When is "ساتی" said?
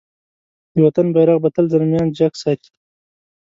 2.41-2.69